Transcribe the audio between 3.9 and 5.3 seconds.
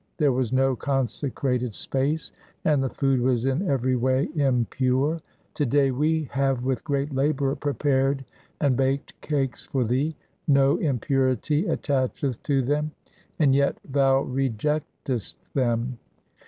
way impure.